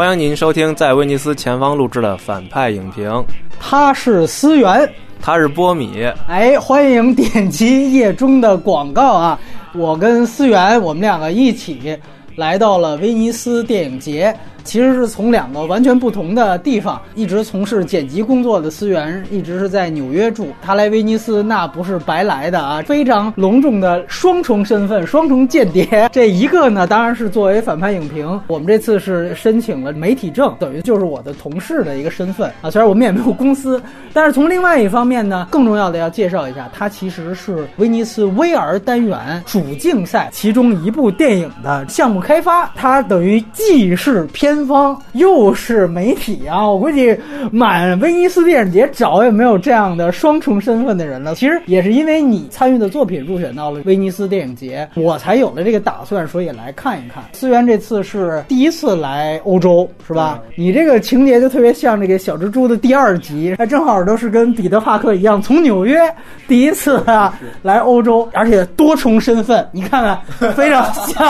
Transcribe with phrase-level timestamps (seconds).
[0.00, 3.22] 欢迎您收听在威尼斯前方录制的反派影评。
[3.60, 6.10] 他是思源，他是波米。
[6.26, 9.38] 哎，欢迎点击页中的广告啊！
[9.74, 11.94] 我跟思源，我们两个一起
[12.34, 14.34] 来到了威尼斯电影节。
[14.64, 20.48] 其实是从两个完全不同的地方，一直从事剪辑工作的思源，一直是在纽约住。
[20.62, 26.08] 他来威尼斯那不是白来的啊，非常隆重的双重身份，双重间谍。
[26.12, 32.70] 这一个呢，当然是作为反派影评，我们这次是申请了媒体证，等于就是我的同事的一个身份啊。
[32.70, 44.49] 虽然我们也没有公司，但是从另外一方面呢，更重要的要介绍一下，他其实是威尼斯威尔单元主竞赛其中一部电影的项目开发，他等于既是片。
[44.50, 46.68] 先锋又是媒体啊！
[46.68, 47.16] 我估计
[47.52, 51.36] 满威尼斯电影节找也没有这样的双重身份的人了。
[51.36, 57.22] 其实也是因为你参与的作品入选到了威尼斯电影节，我才有了这个打算，说也来看一看。
[57.32, 60.40] 思源这次是第一次来欧洲，是吧？
[60.56, 66.00] 你这个情节就特别像这个小蜘蛛的第二集，还正好都是跟彼得帕克一样，从纽约
[66.48, 71.24] 第一次啊来欧洲，而且多重身份，你看看非常像，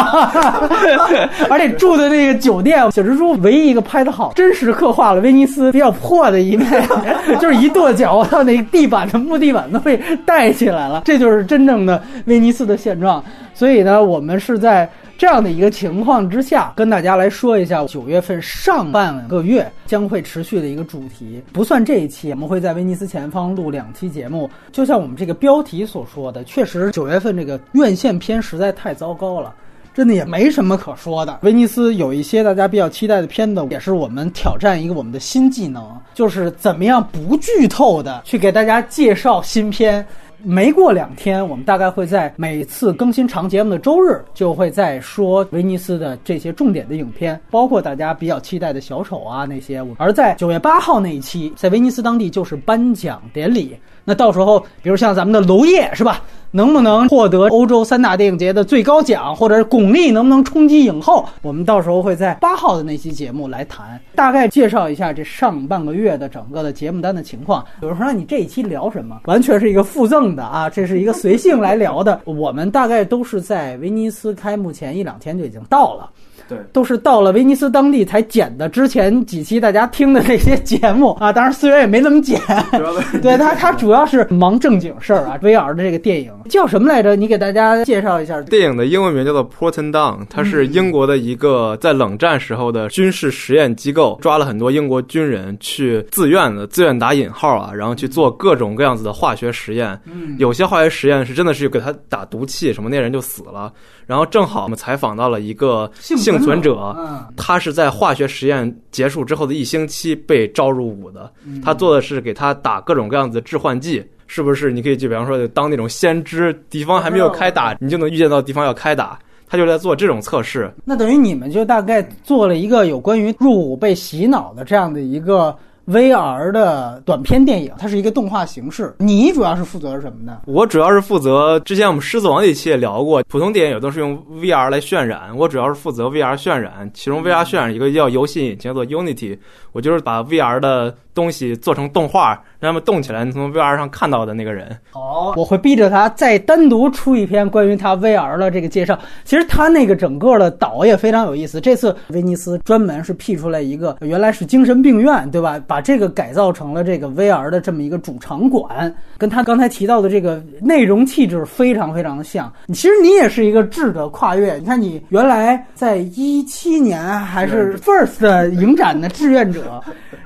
[1.50, 3.09] 而且住的那个酒店小蜘。
[3.11, 6.69] 蜘蛛唯一一个拍的好，真实刻画了威尼斯比较破的一面，
[7.41, 13.22] 就是一跺脚，到那地板的木地板都被带起来了，这就是真正的威尼斯的现状。
[13.52, 21.42] 所以呢，我们是在这样的一个情况之下，跟大家来说一下九月份上半个月将会持续的一个主题。
[21.52, 24.48] 不算这一期，我们会在威尼斯前方录两期节目。
[24.72, 29.52] 就像我们这个标题所说的，确实九月份这个院线片实在太糟糕了。
[30.01, 31.41] 真的也没什么可说的。
[31.43, 35.84] 威尼斯有一些大家比较期待的片子，也是我们挑战一个我们的新技能，
[36.15, 40.03] 就是怎么样不剧透的去给大家介绍新片。
[40.42, 49.85] 没过两天，我们大概会在每次更新长节目的周日，就会再说威尼斯的这些重点的影片，包括大家比较期待的小丑啊那些。
[49.98, 53.77] 而在九月八号那一期，在威尼斯当地就是颁奖典礼。
[54.05, 56.22] 那到时候，比如像咱们的娄烨是吧？
[56.52, 61.24] 能不能获得欧洲三大电影节的最高奖，或者是巩俐能不能冲击影后？
[61.42, 67.64] 我们到时候会在八号的那期节目来谈，大概介绍一下这上半个月的整个的节目单的情况。
[67.83, 69.20] 有人说，那你这一期聊什么？
[69.27, 72.20] 完全是一个附赠的啊，这是一个随性来聊的。
[72.24, 76.11] 我们大概都是在威尼斯开幕前一两天就已经到了。
[76.50, 78.68] 对，都是到了威尼斯当地才剪的。
[78.68, 82.40] 之前几期大家听的那些节目啊，当然思源也没怎么剪。
[83.22, 85.38] 对他，他主要是忙正经事儿啊。
[85.40, 87.14] VR 的这个电影叫什么来着？
[87.14, 88.42] 你给大家介绍一下。
[88.42, 99.96] 电影的英文名叫做 Porton Down，它是英国的一个在冷战时候的军事实验机构，抓了很多英国军人去自愿的，自愿打引号啊，然后去做各种各样子的化学实验。
[100.05, 103.72] 嗯，有些化学实验是真的是给他打毒气什么，那人就死了。
[104.11, 106.97] 然后正好我们采访到了一个幸存者，
[107.37, 111.33] 他是在化学实验结束之后的一星期被招入伍的。
[111.65, 114.73] 他做的是给他打各种各样子的致幻剂，是不是？
[114.73, 119.17] 你可以就比方说当那种先知，敌方还没有开打，你就能预见到敌方要开打。
[119.47, 120.69] 他就在做这种测试。
[120.85, 125.57] 那等于你们就大概做了一个有关于入伍被洗脑的这样的一个。
[125.90, 128.94] VR 的短片电影，它是一个动画形式。
[128.99, 130.43] 你主要是负责什么呢？
[130.46, 136.90] 我主要是负责之前我们《狮子王》那期也聊过，普通电影都是用 VR 来渲染，我主要是负责 VR 渲染。
[136.94, 139.37] 其中 VR 渲染一个叫游戏引擎，叫做 Unity，
[139.73, 140.94] 我就是把 VR 的。
[141.20, 144.75] 东西做成动画，让他们动起来，你从 VR 上看到的那个人。
[144.91, 148.99] 好，我会逼着他再单独出一篇关于他 VR 的这个介绍。
[149.23, 151.61] 其实他那个整个的岛也非常有意思。
[151.61, 155.61] 这次威尼斯专门是辟出来一个，原来是精神病院，对吧？
[155.67, 162.50] 把这个改造成了这个 VR 的这么一个主场馆，跟他刚才提到的这个内容气质非常非常的像。
[162.69, 164.55] 其实你也是一个质的跨越。
[164.55, 169.83] 你看，你原来在一七年还是 First 影展的志愿者。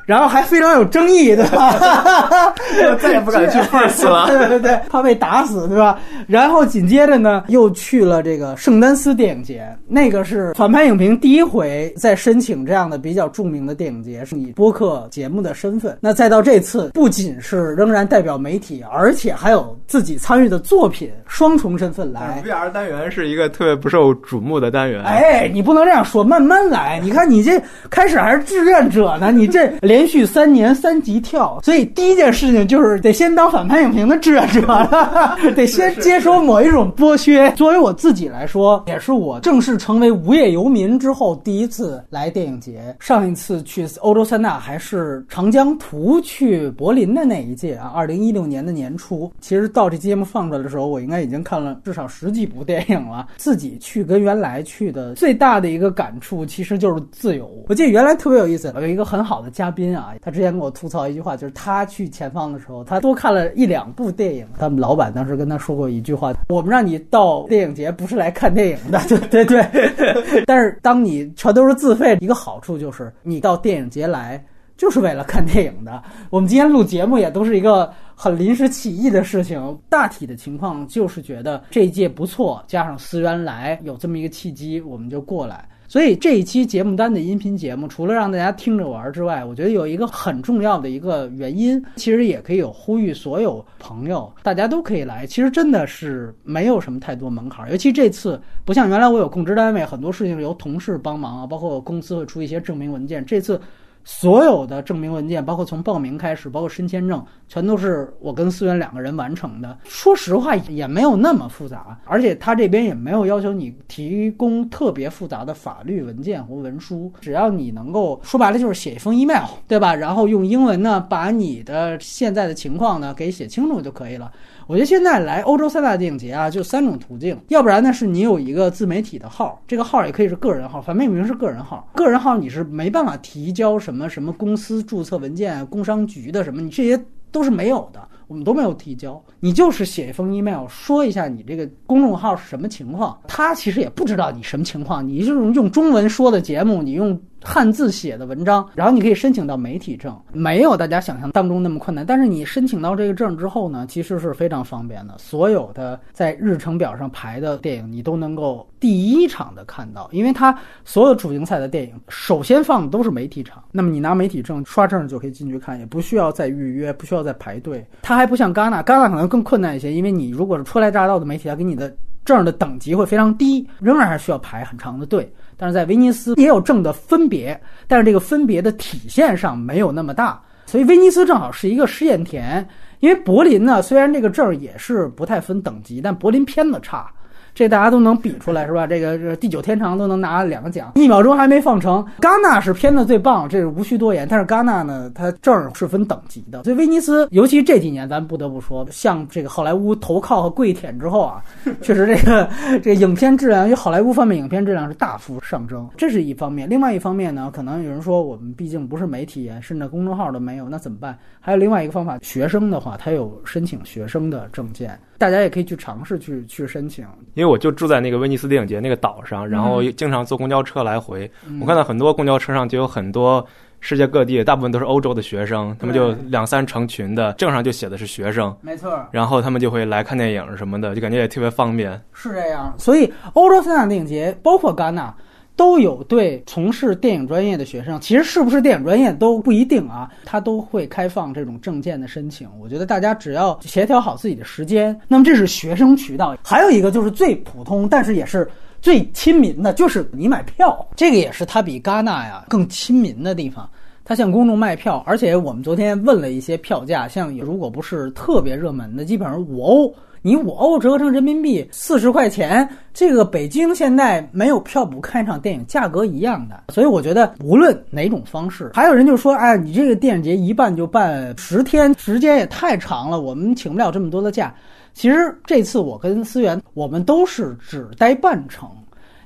[0.07, 2.53] 然后还非常有争议，对吧？
[3.01, 5.99] 再也不敢去 First 了， 对对对，怕被打死，对吧？
[6.27, 15.97] 然后紧接着呢，又去了这个圣丹斯电影节，那个是反派影评第一回在申请这样的比较著名的电影节，是以播客节目的身份。
[16.01, 22.43] 那再到这次，不仅是仍然代表媒体，而且还有自己参与的作品，双重身份来。
[22.47, 25.03] VR 单元是一个特别不受瞩目的单元。
[25.03, 27.01] 哎，你不能这样说，慢慢来。
[27.03, 27.61] 你看你这
[27.91, 29.65] 开始还是志愿者呢，你这。
[29.81, 37.51] 连续三年年三级跳，所以第一件事情就是得先当反派影评的志愿者了， 得先接受某一种剥削。
[37.55, 42.97] 作为我自己来说，也是我正式成为无业游民之后第一次来电影节。
[42.99, 49.31] 上一次去欧洲三大还是长江图去柏林的那一届啊，二零一六年的年初。
[49.41, 53.27] 其实到这节目放出来的时候，我应该已经看了至少十几部电影了。
[53.37, 57.51] 自己去跟原来去的最大的一个感触，其实就是自由。
[57.69, 64.47] 我记得原来特别有意思，有一个很好的嘉宾啊，他之前跟我吐槽一句话，就是他去前方的时候，他多看了一两部电影。
[64.59, 70.45] 他们老板当时跟他说过一句话：“我们让你到电影节不是来看电影的，对 对对。
[70.47, 74.43] 但是当你全都是自费，一个好处就是你到电影节来
[74.77, 76.03] 就是为了看电影的。
[76.31, 79.77] 我们今天录节目也都是一个很临时起意的事情。
[79.89, 95.25] 大体的情况就是觉得这一届不错，加上思源来有这么一个契机，我们就过来。”所以这一期节目单的音频节目，除了让大家听着玩之外，我觉得有一个很重要的一个原因，其实也可以有呼吁所有朋友，大家都可以来。
[95.25, 103.25] 其实真的是没有什么太多门槛儿，尤其这次不像原来我有供职单位，很多事情由同事帮忙啊，包括公司会出一些证明文件。
[103.25, 103.61] 这次。
[104.05, 109.79] 所有的证明文件，包括从报名开始，包括申签证，全都是我跟思源两个人完成的。
[109.85, 119.95] 说实话，也没有那么复杂，而且他这边也没有要求你提供特别复杂的法律文件和文书，只要你能够说白了就是写一封 email，对吧？
[119.95, 124.31] 然后用英文呢，把你的现在的情况呢给写清楚就可以了。
[124.67, 136.99] 我觉得现在来欧洲三大电影节啊，就三种途径，要不然呢是你有一个自媒体的号，这个号也可以是个人号，反正明是个人号，个人号你是没办法提交什么什么公司注册文件、工商局的什么，你这些
[137.31, 147.21] 都是没有的，我们都没有提交，你就是写一封 email 说一下你这个公众号是什么情况，他其实也不知道你什么情况，你是用中文说的节目，你用。
[147.45, 152.05] 汉字写的文章，然后你可以申请到媒体证，没有大家想象当中那么困难。
[152.05, 155.15] 但是你申请到这个证之后呢，其实是非常方便的。
[155.19, 163.63] 所有的在日程表上排的电影，你都能够第一场的看到，因为它所有主竞赛的电影首先放的都是媒体场。
[163.71, 167.87] 那么你拿媒体证刷证就可以进去看，也不需要再预约，不需要再排队。
[168.03, 171.95] 它还不像戛纳，戛纳可能更困难一些，因为你如果是初来乍到的媒体，它给你的
[172.25, 175.31] 证的等级会非常低，仍然还需要排很长的队。
[175.57, 182.67] 但是在威尼斯也有证的分别，但是这个分别的体现上没有那么大，所以威尼斯正好是一个试验田。
[183.01, 187.13] 因为柏林呢，虽然这个证也是不太分等级，但柏林偏的差。
[187.55, 188.87] 这大家都能比出来是吧？
[188.87, 192.05] 这个这地久天长都能拿两个奖，一秒钟还没放成。
[192.21, 194.27] 戛纳是片子最棒，这是无需多言。
[194.29, 201.41] 但是戛纳呢，它证是分等级的，所以威尼斯，尤其这几年，咱不得不说，向这个好莱坞投靠和跪舔之后啊，
[201.81, 202.49] 确实这个
[202.83, 206.69] 这个影片质量，与好莱坞方面影片质量是大幅上升，这是一方面。
[206.69, 211.17] 另外一方面呢，可能有人说我们毕竟不是媒体，甚至公众号都没有，那怎么办？
[211.41, 214.99] 还有另外一个方法，学生的话，他有申请学生的证件。
[215.19, 221.31] 大家也可以去尝试去去申请，因为我就住在那个威尼斯电影节那个岛上，然后经常坐公交车来回。
[221.61, 223.47] 我看到很多公交车上就有很多
[223.81, 229.07] 世界各地，大部分都是欧洲的学生，他们就两三成群的，证上就写的是学生，没错。
[229.11, 232.01] 然后他们就会来看电影什么的，就感觉也特别方便。
[232.13, 235.15] 是这样，所以欧洲三大电影节，包括戛纳。
[235.57, 242.49] 都有对从事电影专业的学生，其实是不是电影专业都不一定啊，他都会开放这种证件的申请。
[242.61, 246.37] 我觉得大家只要协调好自己的时间，那么这是学生渠道。
[246.43, 248.51] 还有一个就是最普通，但是也是
[248.83, 253.69] 最亲民的，就是你买票，这个也是它比戛纳呀更亲民的地方。
[254.05, 259.95] 它向公众卖票，而且我们昨天问了一些票价，像如果不是特别热门的，基本上五欧。
[260.27, 266.65] 你五欧折合成人民币四十块钱，这个北京现在没有票补看一场电影，价格一样的。
[266.73, 274.55] 所以我觉得无论哪种方式，还有人就说，哎，你这个电影节一办就办十天，时间也太长了，我们请不了这么多的假。
[274.95, 278.67] 其实这次我跟思源，我们都是只待半程，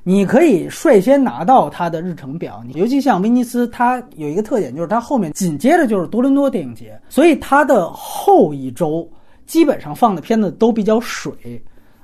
[0.02, 2.60] 你可以率先拿到它的日程表。
[2.74, 9.08] 尤其像威尼斯，它有一个特点，就是它后面紧接着就是多伦多电影节，所以它的后一周。
[9.48, 11.32] 基本上放的片子都比较水，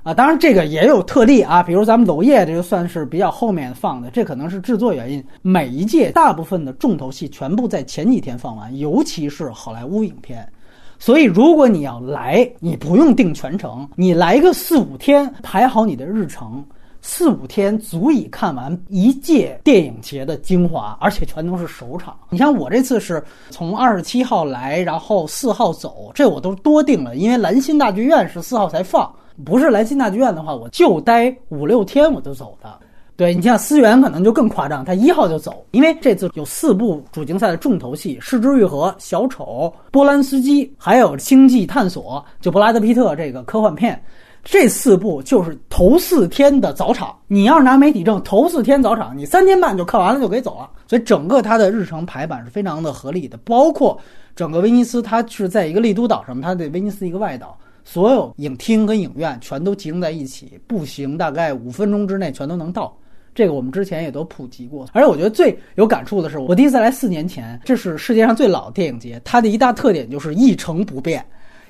[0.01, 5.23] 啊，当然这个也有特例啊，比如咱们娄烨这就算是比较后面放的，这可能是制作原因。
[5.43, 10.51] 每一届大部分的重头戏全部在前几天放完，尤其是好莱坞影片，
[10.97, 16.65] 所以如果你要来，你不用定全程，你来个四五天，排好你的日程。
[17.07, 22.17] 四五天足以看完一届电影节的精华，而且全都是首场。
[22.31, 29.13] 你像我这次是从二十七号来，然后四号走，这我都多定了，因为兰心大剧院是四号才放，
[29.45, 32.79] 不是兰心大剧院的话，我就待五六天我就走的。
[33.15, 44.03] 对你像思源可能就更夸张，他一号就走，因为这次有四部主竞赛的重头戏，《失之愈合》、小丑、波兰斯基，还有《星际探索》，就布拉德皮特这个科幻片，
[44.45, 47.17] 这四部就是头四天的早场。
[47.27, 50.69] 你要是拿媒体证，头四天早场，你三天半就看完了就可以走了。
[50.87, 53.99] 所以整个它的日程排版是非常的合理的，包括
[54.35, 57.57] 整个威尼斯，它是在一个丽都岛上，它的威尼斯一个外岛。
[57.83, 62.95] 所有影厅跟影院全都集中在一起，步行大概五分钟之内全都能到。
[63.33, 64.87] 这个我们之前也都普及过。
[64.93, 71.25] 而且我觉得最有感触的是，我第一次来四年前，这是世界上最老的电影节，它的一大特点就是一成不变。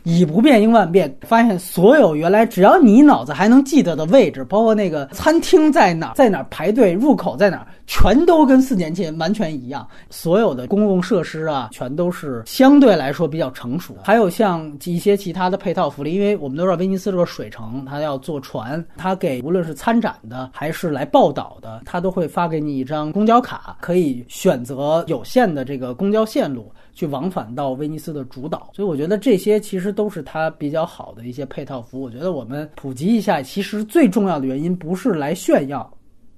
[0.06, 9.88] 以不变应万变，发现所有原来只要你脑子还能记得的位置，包括那个餐厅在哪，在哪排队，入口在哪，全都跟四年前完全一样。
[10.10, 13.96] 所有的公共设施啊，全都是相对来说比较成熟。
[14.04, 26.72] 还有像一些其他的配套福利，因为我们都知道威尼斯这个水城，它要坐船，它给无论是参展的还是来报道的，它都会发给你一张公交卡，可以选择有限的这个公交线路。
[26.96, 32.04] 去往返到威尼斯的主岛，所以我觉得这些其实都是它比较好的一些配套服务。
[32.04, 35.92] 我觉得我们普及一下，其实最重要的原因不是来炫耀。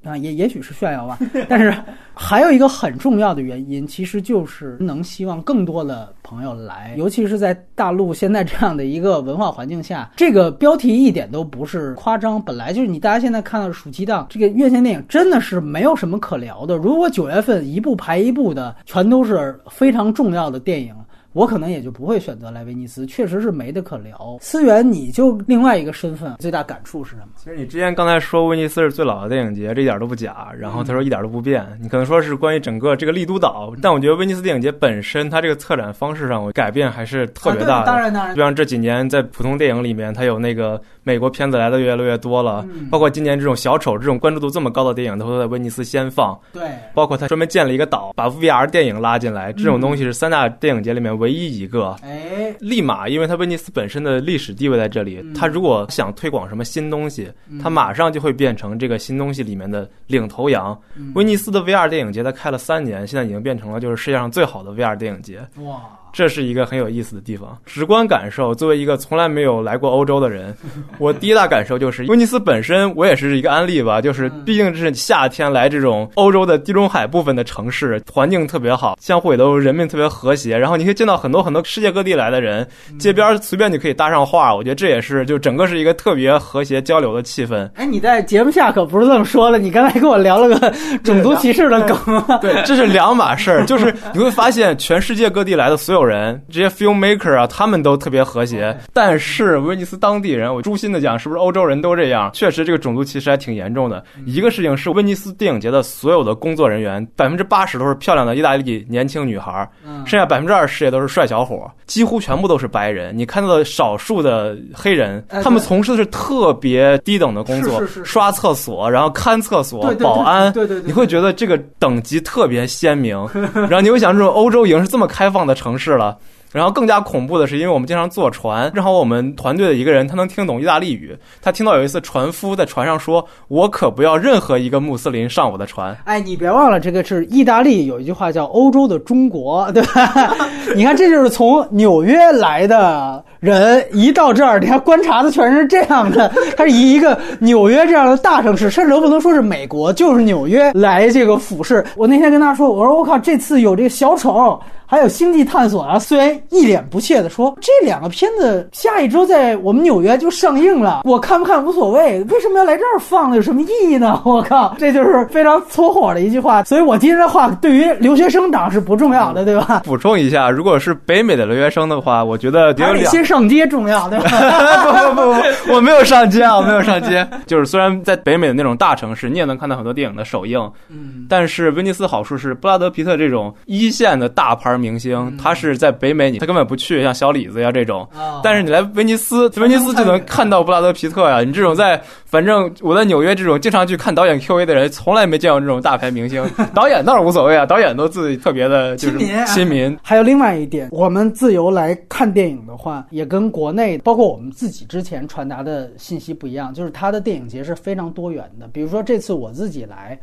[0.08, 1.74] 啊，也也许是炫耀吧，但是
[2.14, 16.78] 还有一个很重要的原因，其实就是能希望更多的朋友来，尤其是在大陆现在这样的一个文化环境下，这个标题一点都不是夸张，本来就是你大家现在看到的暑期档这个院线电影真的是没有什么可聊的。
[16.78, 20.94] 如果九月份一部排一部的，全都是非常重要的电影。
[21.34, 24.38] 我可能也就不会选择来威尼斯，确实是没得可聊。
[24.42, 27.28] 思源，你就另外一个身份，最大感触是什么？
[27.38, 30.50] 其实你之前刚才说威尼斯是最老的电影节，这一点都不假。
[30.58, 37.86] 然后他说一点都不变，你可能说是关于整个这个丽都岛，但我觉得威尼斯电影节本身它这个策展方式上我改变还是特别大的。
[37.86, 46.38] 当然当然，就像这几年在普通电影里面，它有那个美国片子来的越来越多了，包括今年这种小丑这种关注度这么高的电影，它会在威尼斯先放。
[46.52, 51.96] 对，包括他专门建了一个岛，把 VR 电影拉进来，这种东西是三大电影节里面唯一一个。
[52.02, 57.32] 哎，立马，因为它威尼斯本身的历史地位在这里，它如果想推广什么新东西，
[57.62, 60.80] 它马上就会变成这个新东西里面的领头羊。
[61.16, 65.40] 威尼斯的 VR 电影节，它开了三年，现在已经变成了就是世界上最好的 VR 电影节。
[65.58, 65.82] 哇！
[66.14, 68.54] 这是一个很有意思的地方，直观感受。
[68.56, 70.56] 作为一个从来没有来过欧洲的人，
[70.98, 74.02] 我第一大感受就是威尼斯本身，我也是一个案例吧。
[74.02, 80.58] 就是毕竟是夏天来这种欧洲的地中海部分的城市，环境特别好，相互也都人民特别和谐。
[80.58, 84.56] 然后你可以见到很多很多世界各地来的人，街边随便就可以搭上话。
[84.56, 87.70] 我觉得这也是就整个是一个特别和谐交流的气氛。
[87.76, 90.74] 哎，你在节目下可不是这么说的，你刚才跟我聊了个
[91.04, 91.98] 种族歧视的梗。
[92.42, 93.66] 对，这是两码事儿。
[93.66, 98.78] 就是你会发现，全世界各地来的所有人，这些 filmmaker 啊，他们都特别和谐。
[98.94, 102.30] 但是威尼斯当地人，我诛心的讲，是不是欧洲人都这样？
[102.34, 104.04] 确实，这个种族歧视还挺严重的。
[104.26, 109.68] 一个事情是，威尼斯电影节的所有的工作人员，百分之八十都是漂亮的意大利年轻女孩，
[110.06, 113.18] 剩下百分之二十也都是帅小伙，几乎全部都是白人。
[113.18, 120.52] 你看到的少数的黑人，他们从事的是特别低等的工作，刷厕所，然后看厕所，保安。
[120.54, 123.18] 对对对，你会觉得这个等级特别鲜明。
[123.54, 126.18] 然后你会想，这种欧洲已经是这么开放的城市是了。
[126.54, 140.34] 然后更加恐怖的是，因为我们经常坐船，正好我们团队的一个人他能听懂意大利语，他听到有一次船夫在船上说：“我可不要任何一个穆斯林上我的船。”哎，你别忘了，这个是意大利有一句话叫“欧洲的中国”，对吧？
[140.74, 146.32] 你看，这就是从纽约来的人一到这儿，你看观察的全是这样的。
[146.56, 151.86] 他是以一个纽约这样的大城市，甚至都不能说是美国，就是纽约来这个俯视。
[151.98, 163.36] 我那天跟他说：“我说我靠，这次有这个小丑。”还有星际探索啊，虽然一脸不屑的说这两个片子下一周在我们纽约就上映了，我看不看无所谓，为什么要来这儿放呢？
[163.36, 164.22] 有什么意义呢？
[164.24, 166.64] 我靠，这就是非常搓火的一句话。
[166.64, 169.82] 所以我今天的话对于留学生党是不重要的，对吧？
[169.84, 175.12] 补充一下，如果是北美的留学生的话，我觉得得先上街重要， 对吧？
[175.12, 177.28] 不不不，我没有上街啊，我没有上街。
[177.46, 184.77] 就是虽然在北美的那种大城市，你也能看到很多电影的首映，嗯，但是威尼斯好处是布拉德皮特这种一线的大牌。
[184.80, 188.08] 明星他是在北美，你他根本不去，像小李子呀这种。
[188.44, 191.42] 但是你来威尼斯，威尼斯就能看到布拉德皮特呀。
[191.42, 196.44] 你这种在，反正我在纽约这种经常去看导演 Q A 的人，从来没见过这种大牌明星。
[196.74, 199.98] 导演倒是无所谓啊，导演都自己特别的就是亲民。
[200.04, 208.68] 还有另外一点，我们自由来看电影的话，也跟国内包括我们自己之前传达的信息不一样，就是他的电影节是非常多元的。
[208.74, 210.18] 比如说这次我自己来。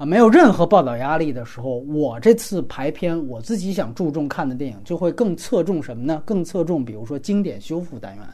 [0.00, 6.22] 啊，没有任何报道压力的时候，我这次排片，我自己想注重看的电影，就会更侧重什么呢？
[6.24, 8.24] 更侧重，比如说经典修复单元，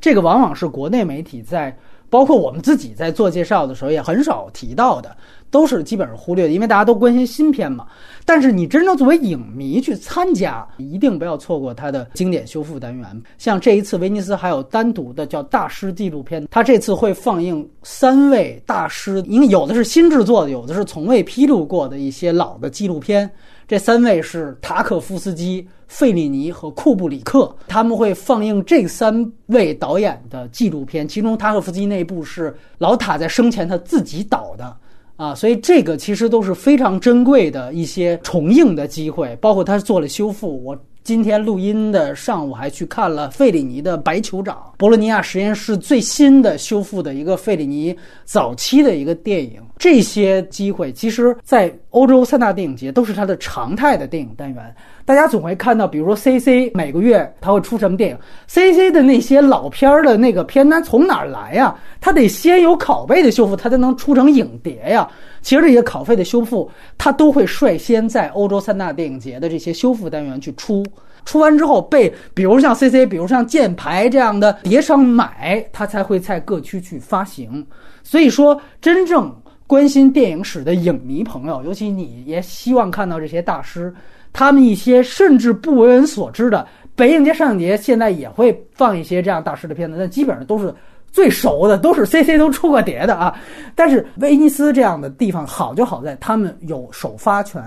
[0.00, 1.76] 这个往往是国内媒体在
[2.08, 5.14] 包括我们自己在做介绍的时候也很少提到的，
[5.52, 7.86] 都是基本上忽略的，因为大家都关心新片嘛。
[8.24, 13.22] 但是你真正作为影迷去参加，一定不要错过它的经典修复单元。
[13.36, 23.30] 像这一次威尼斯还有单独的叫大师纪录片，它这次会放映三位大师，因为有的是新制作的，有的是从未披露过的一些老的纪录片。
[23.68, 31.06] 这三位是塔可夫斯基、费里尼和库布里克，他们会放映这三位导演的纪录片。
[31.06, 34.74] 其中塔可夫斯基那部是老塔在生前他自己导的。
[35.22, 40.60] 啊，所以这个其实都是非常珍贵的一些重映的机会，包括他做了修复。
[40.64, 49.60] 我今天录音的上午还去看了费里尼的《白酋长》，博洛尼亚实验室最新的修复的一个费里尼早期的一个电影。
[49.76, 54.74] 这些机会，其实在欧洲三大电影节都是它的常态的电影单元。
[55.04, 58.16] 大家总会看到，比如说 C C 每个月它会出什么电影
[58.46, 61.76] ，C C 的那些老片儿的那个片单从哪儿来呀？
[62.00, 65.08] 它得先有拷贝的修复，它才能出成影碟呀。
[65.42, 70.82] 其实这些拷贝的修复，它都会率先在欧洲三大电影节的这些修复单元去出，
[71.24, 77.66] 出完之后被比如像 C C，比如像箭牌这样的碟商买，它才会在各区去发行。
[78.02, 79.34] 所以说，真正
[79.66, 83.92] 关心电影史的影迷朋友，尤其你也希望看到这些大师。
[84.34, 90.74] 他们一些甚至不为人所知的北影节、上影节现在也会放一些这样大师的片子，但基本上都是
[91.12, 93.32] 最熟的，都是 CC 都出过碟的啊。
[93.76, 97.62] 但是威尼斯这样的地方好就好在他们有首发权，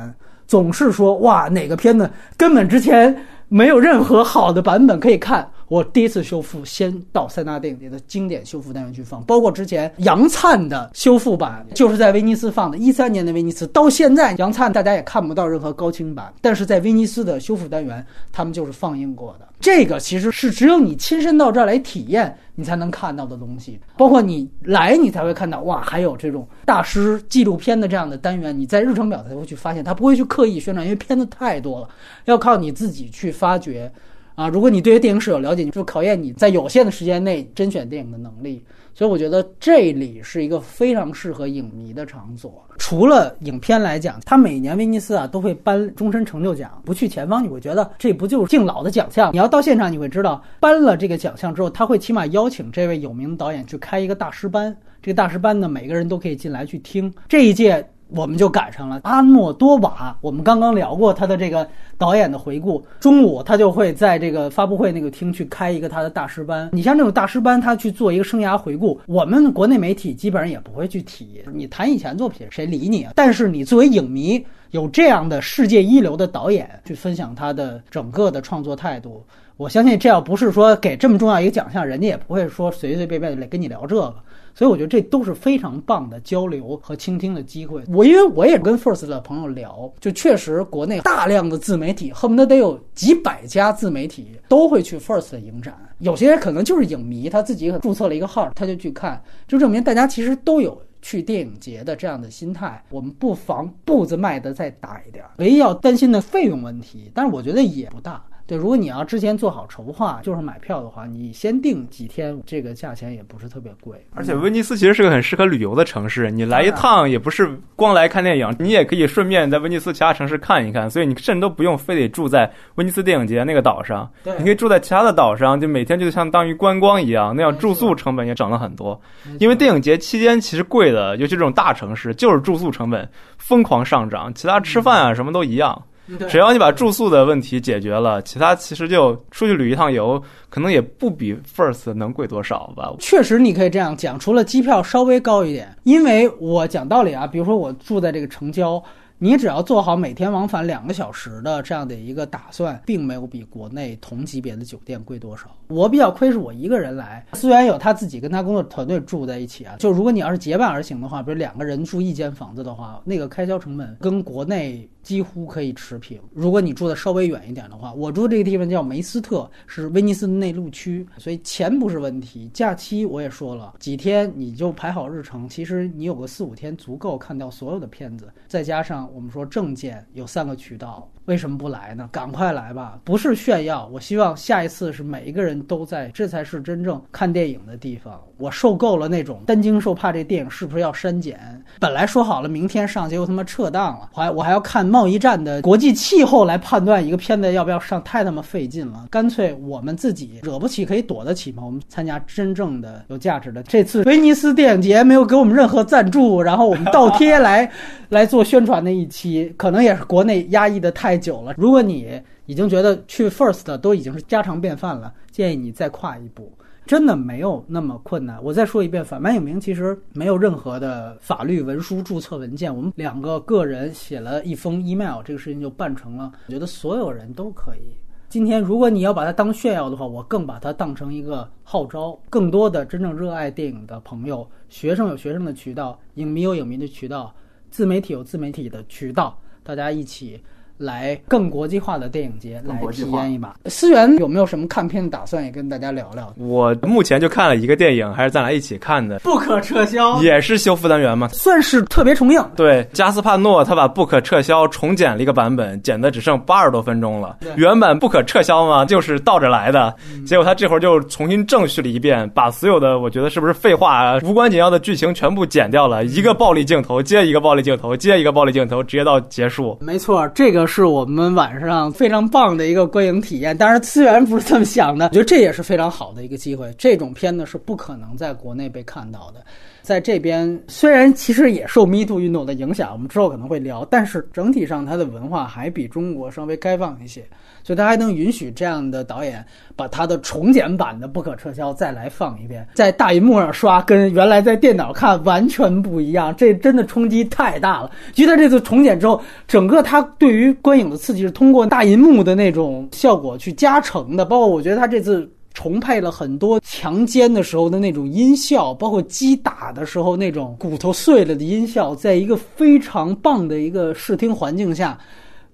[0.48, 3.16] 总是说哇哪个片子根本之前
[3.48, 5.48] 没有任何好的版本可以看。
[5.68, 12.78] 我第一次修复，先到三大电影节的经典修复单元去放，包括之前杨灿的修复版，就是在威尼斯放的。
[12.78, 19.48] 一三年的威尼斯，到现在杨灿大家也看不到任何高清版，但是在威尼斯的修复单元，他们就是放映过的。
[19.60, 23.80] 这个其实是只有你亲身到这儿来体验，你才能看到的东西。
[23.98, 31.90] 包括你来，你才会看到哇，还有这种大师纪录片的这样的单元，你在日程表才会去发现，他不会去刻意宣传，因为片子太多了，
[32.26, 33.92] 要靠你自己去发掘。
[34.36, 38.64] 啊，如果你对于电影史有了解，就考验你在有限的时间内甄选电影的能力。
[38.94, 42.66] 所以我觉得这里是一个非常适合影迷的场所。
[42.78, 46.82] 除了影片来讲，它每年威尼斯啊都会颁终身成就奖。
[46.86, 49.34] 不去前方，你会觉得这不就是敬老的奖项？
[49.34, 54.76] 你要到现场，你会知道颁了这个奖项之后，他会起码邀请这位有名的导演去开一个大师班。
[55.02, 57.14] 这个大师班呢，每个人都可以进来去听。
[57.28, 57.86] 这一届。
[58.10, 62.86] 我们就赶上了阿诺多瓦，我们刚刚聊过他的这个导演的回顾。
[63.00, 66.70] 中午他就会在这个发布会那个厅去开一个他的大师班。
[66.72, 71.44] 你像这种大师班，他去做一个生涯回顾，我们国内媒体基本上也不会去提。
[71.54, 73.14] 你谈以前作品，谁理你啊？
[73.16, 79.24] 但是你作为影迷，有这样的世界一流的导演去分享他的整个的创作态度，
[79.58, 84.14] 我相信这要不是说给这么重要一个奖项，人家也不会说随随便便来跟你聊这个。
[84.56, 87.84] 所以我觉得这都是非常棒的交流和倾听的机会。
[87.90, 95.78] 我因为我也跟 First 的朋友聊，就确实国内大量的自媒体，恨不得得有几百家自媒体都会去 First 的影展。
[96.00, 102.82] 有些人可能就是影迷，他自己注册了一个号，他就去看，就证明大家其实都有去电影节的这样的心态。
[102.90, 108.24] 我们不妨步子迈得再大一点，唯一要担心的费用问题，但是我觉得也不大。
[108.48, 114.06] 对，如果你要之前做好筹划，就是买票的话，你先定几天，这个价钱也不是特别贵。
[114.14, 120.88] 而且威尼斯其实是个很适合旅游的城市，你来一趟也不是光来看电影，你也可以顺便在威尼斯其他城市看一看。
[120.88, 129.00] 所以你甚至都不用非得住在威尼斯电影节那个岛上，你可以住在其他的岛上，就每天就相当于观光一样，那样住宿成本也涨了很多。
[129.40, 135.82] 因为电影节期间其实贵的，尤其这种大城市，就是住宿成本疯狂上涨，其他吃饭啊什么都一样。
[136.30, 142.94] 只要你把住宿的问题解决了，其他其实就出去旅一趟游，可能也不比 First 能贵多少吧。
[143.00, 148.82] 确实，你可以这样讲，除了机票稍微高一点，因为我讲道理啊，比如说我住在这个城郊。
[149.18, 155.46] 你只要做好每天往返两个小时的这样的一个打算，并没有比国内同级别的酒店贵多少。
[155.70, 159.78] 我比较亏是我一个人来，虽然有他自己跟他工作团队住在一起啊。
[159.80, 166.20] 就如果你要是结伴而行的话，比如两个人住一间房子的话，那个开销成本跟国内几乎可以持平。
[166.34, 172.50] 如果你住的稍微远一点的话，我住这个地方叫梅斯特，是威尼斯内陆区，所以钱不是问题。
[172.52, 179.06] 假期我也说了，几天你就排好日程，其实你有个四五天足够看掉所有的片子，再加上。
[179.14, 182.10] 我们说证件有三个渠道，为什么不来呢？
[182.12, 183.00] 赶快来吧！
[183.04, 188.20] 不是炫耀，我希望下一次是每一个人都在，这才是真正看电影的地方。
[188.38, 191.40] 我受够了那种担惊受怕，这电影是不是要删减？
[191.80, 199.06] 本来说好了明天上，结果他妈撤档了，还我还要看贸易战的国际气候来判断一个片子要不要上，太他妈费劲了。
[199.12, 203.62] 干脆我们自己惹不起可以躲得起吗，我们参加真正的有价值的。
[203.64, 207.70] 这次威尼斯电影节没有给我们任何赞助，然后我们倒贴来
[208.08, 211.54] 来做宣传的一期，可能也是国内压抑的太久了。
[211.58, 212.10] 如果你
[212.46, 216.50] 已经觉得去 First 都已经是家常便饭了，建议你再跨一步。
[216.86, 218.42] 真的没有那么困难。
[218.44, 226.32] 我再说一遍，反派影评其实没有任何的法律文书注册文件，我们两个个人写了一封 email，这个事情就办成了。
[226.48, 227.96] 我觉得所有人都可以。
[228.30, 237.34] 今天如果你要把它当炫耀的话，我更把它当成一个号召，更多的真正热爱电影的朋友，学生有学生的渠道，影迷有影迷的渠道，
[237.72, 240.40] 自媒体有自媒体的渠道，大家一起。
[240.78, 243.56] 来更国际化的电影节来体验一把。
[243.66, 245.44] 思源有没有什么看片的打算？
[245.44, 246.34] 也跟大家聊聊。
[246.38, 252.44] 我目前就看了一个电影，还是咱俩一起看的，《不可撤销》，也是修复单元嘛，算是特别重映。
[252.56, 257.38] 对，加斯帕诺他把《不可撤销》重剪了一个版本，剪的只剩八十多分钟了。
[257.56, 259.94] 原版《不可撤销》嘛，就是倒着来的，
[260.26, 269.78] 结果他这会儿就重新正序了一遍，把所有的我觉得是不是废话、无关紧要的剧情全部剪掉了，一个暴力镜头接一个暴力镜头，接一个暴力镜头，直接到结束。
[269.82, 271.56] 没错，这个是我们晚。
[271.56, 276.72] 上非常棒的一个观影体验，当然资源不是这么想的，我觉得这也是非常好的一个机会。
[276.78, 279.44] 这种片子是不可能在国内被看到的，
[279.86, 287.24] 在这边虽然其实也受 Me Too 运动的影响，我们之后可能会聊，但是整体上它的文化还比中国稍微开放一些。
[287.64, 289.44] 所以它还能允许这样的导演
[289.76, 297.90] 把他的重剪版的不可撤销再来放一遍，在大银幕上刷，跟原来在电脑看完全不一样，这真的冲击太大了。
[298.14, 314.96] 觉得这次重剪之后，整个他对于观影的刺激是通过大银幕的那种效果去加成的，包括我觉得他这次重配了很多强奸的时候的那种音效，包括击打的时候那种骨头碎了的音效，在一个非常棒的一个视听环境下。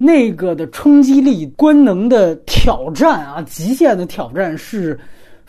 [0.03, 4.99] 那个的冲击力、官能的挑战啊，极限的挑战是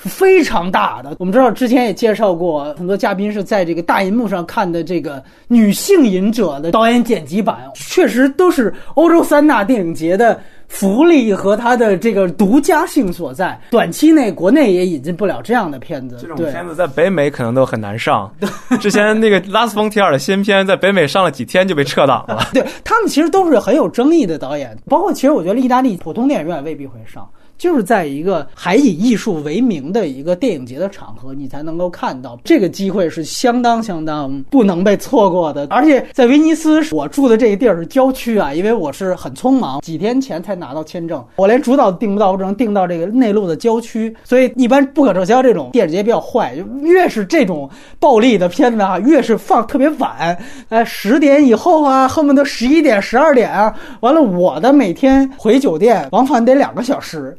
[0.05, 1.17] 非常大的。
[1.19, 5.17] 我们知道之前也介绍过，很多嘉宾是在这个大银幕上看的这个
[5.49, 10.39] 《女性隐者》的导演剪辑版，确实都是欧洲三大电影节的。
[10.69, 16.17] 福利和它的这个独家性所在，短期内国内也引进不了这样的片子。
[16.19, 18.35] 这种片子在北美可能都很难上。
[18.81, 22.49] 之前那个拉斯冯提尔的新片在北美上了几天就被撤档了。
[22.55, 27.29] 对他们其实都是很有争议的导演，包括其实我觉得意大利普通电影院未必会上。
[27.63, 35.69] 就是在一个还以艺术为名的一个电影节的场合，你才能够看到这个机会是相当相当不能被错过的。
[35.71, 44.13] 而且在威尼斯，我住的这个地儿是郊区啊，因为我是很匆忙，几天前才拿到签证，我连主导都订不到，我只能订到这个内陆的郊区。
[44.25, 47.71] 所以一般不可撤销这种电影节比较坏，就越是这种
[48.01, 50.37] 暴力的片子啊，越是放特别晚，
[50.69, 53.73] 哎，十点以后啊，恨不得十一点、十二点啊。
[54.01, 57.39] 完了，我的每天回酒店往返得两个小时。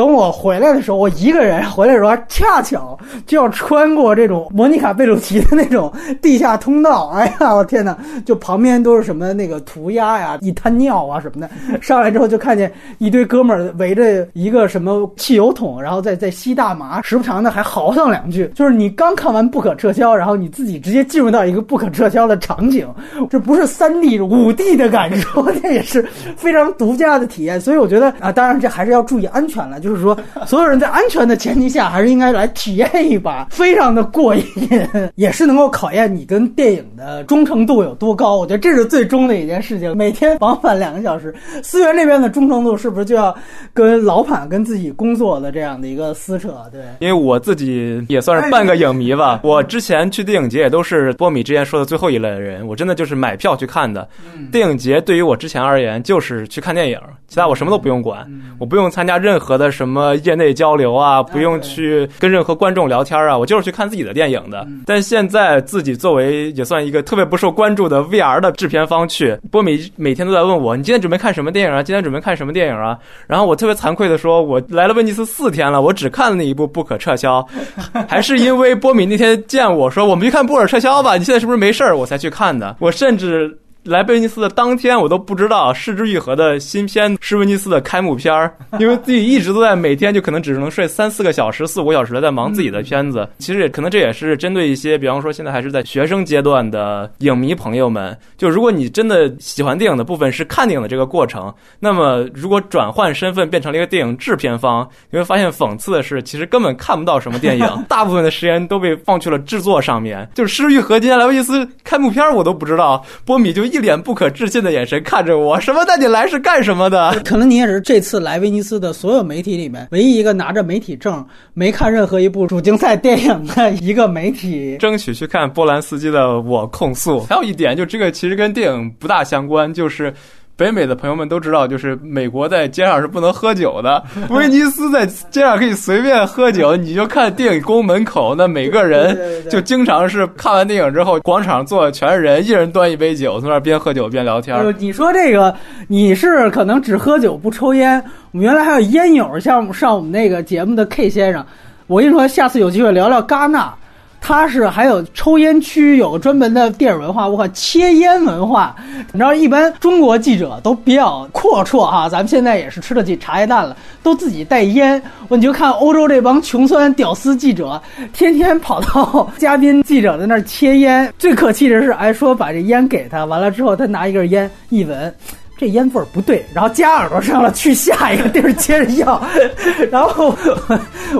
[0.00, 7.10] 等我回来的时候，我一个人回来的时候，恰巧就要穿过这种莫妮卡贝鲁奇的那种地下通道。
[7.14, 7.94] 哎呀，我天哪！
[8.24, 11.50] 就旁边都是什么那个涂鸦呀、一滩尿啊什么的。
[11.82, 18.50] 上来之后就看见一堆哥们儿围着一个什么汽油桶，然后在在吸大麻，时不常的还嚎上两句。
[18.54, 22.88] 就是你刚看完不可撤销，然后你自己直接进入到一个不可撤销的场景，
[23.28, 26.00] 这不是三 D 五 D 的感受，这也是
[26.38, 27.60] 非常独家的体验。
[27.60, 29.78] 所以我觉得啊，当然这还是要注意安全了。
[29.78, 34.44] 就是说，所有人在安全的前提下，还是应该来体验一把， 非常的过瘾，
[35.16, 38.36] 也是能够考验你跟电影的忠诚度有多高。
[38.36, 39.96] 我觉得这是最终的一件事情。
[39.96, 43.34] 每天往返两个小时，思源这边的忠诚度是不是就要
[43.72, 46.54] 跟老板跟自己工作的这样的一个撕扯？
[46.70, 49.40] 对，因为我自己也算是半个影迷吧。
[49.42, 54.06] 我之前去电影节也都是波米之前说的最后一类人，我真的就是买票去看的。
[54.52, 58.26] 电影节对于我之前而言，就是去看电影，其他我什么都不用管，
[58.58, 59.70] 我不用参加任何的。
[59.80, 64.66] 什么业内交流啊，不用去跟任何观众聊天啊，我就是去看自己的电影的。
[64.84, 71.82] 但现在自己作为也算一个特别不受关注的 VR 的制片方去，波米每天都在问我，你今天准备看什么电影啊？
[71.82, 72.94] 今天准备看什么电影啊？
[73.26, 77.40] 然后我特别惭愧的说，我来了威尼斯四天了，我只看了那一部《不可撤销》，
[78.06, 81.16] 还是因为波米那天见我说，我们去看《不可撤销》吧？
[81.16, 81.96] 你现在是不是没事儿？
[81.96, 82.76] 我才去看的。
[82.80, 83.56] 我甚至。
[83.84, 93.26] 来威尼斯的当天，我都不知道《失之愈合》的新片是威尼斯的开幕片儿， 因为自己一直都在每天就可能只能睡三四个小时、四五个小时的在忙自己的片子。
[93.38, 98.14] 其实也可能这也是针对一些，比方说现在还是在学生阶段的影迷朋友们。
[98.36, 110.28] 就如果你真的喜欢电影的部分是看电影的这个过程，那么如果转换身份变成了一个电影制片方，你会发现讽刺的是，其实根本看不到什么电影， 大部分的时间都被放去了制作上面。
[110.34, 113.69] 就是《失之愈合》今天来威尼斯开幕片儿，我都不知道，波米就。
[113.70, 117.10] 一脸不可置信的眼神看着我，什么带你来是干什么的？
[117.24, 124.76] 可能你也是这次来威尼斯的所有媒体里面唯一一个拿着媒体证没看任何一部主竞赛电影的一个媒体。
[124.80, 127.20] 争取去看波兰斯基的《我控诉》。
[127.26, 130.12] 还有一点，就这个其实跟电影不大相关，就是。
[130.60, 134.04] 北美的朋友们都知道，就是美国在街上是不能喝酒的。
[134.28, 139.18] 威尼斯在街上可以随便喝酒，你就看电影宫门口，那每个人
[139.48, 144.54] 就经常是看完电影之后，广场坐的全是人，一人端一杯酒，从那边喝酒边聊天。
[144.78, 145.54] 你说这个，
[145.88, 147.98] 你是可能只喝酒不抽烟，
[148.32, 151.42] 我们原来还有烟友，像上我们那个节目的 K 先生，
[151.86, 153.72] 我跟你说，下次有机会聊聊戛纳。
[154.20, 158.76] 他是还有抽烟区，有个专门的电影文化，我靠，切烟文化。
[159.12, 165.02] 你知道，一般中国记者都比较阔绰哈，咱们现在也是吃得起茶叶蛋了，都自己带烟。
[165.28, 167.80] 我你就看欧洲这帮穷酸屌丝记者，
[168.12, 171.12] 天天跑到嘉宾记者的那儿切烟。
[171.18, 175.12] 最可气的是，哎，说把这烟给他，完了之后他拿一根烟一闻。
[175.60, 179.22] 这烟味儿不对，然后夹耳朵上了，去下一个地儿接着要。
[179.92, 180.34] 然后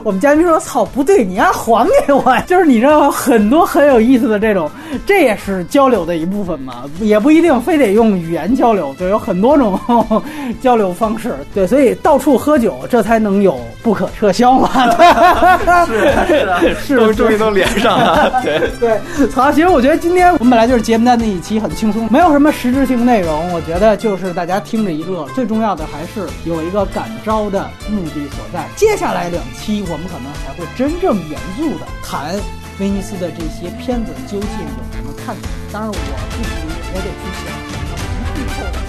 [0.03, 4.71] 我们嘉宾说：“操，不对，你要还给我。”就是你知道很多很有意思的这种，
[5.05, 9.79] 这也是交流的一部分嘛，也不一定非得用语言交流，对，有很多种
[10.63, 11.35] 交流方式。
[11.53, 14.71] 对，所以到处喝酒，这才能有不可撤销嘛。
[15.85, 18.41] 是是，终终于都连上了。
[18.43, 18.99] 对对，
[19.35, 24.30] 好，其实我觉得今天我们本来就是节目的那一期很轻松，没有什么实质性内容，我觉得就是。
[24.33, 28.69] 大家听着一乐，最重要的还是有一个感召的目的所在。
[28.77, 32.35] 接下来两期，我们可能还会真正严肃的谈
[32.79, 35.49] 威尼斯的这些片子究竟有什么看点。
[35.73, 35.97] 当然，我
[36.31, 36.51] 自己
[36.95, 37.45] 也得去想，
[38.37, 38.80] 以后。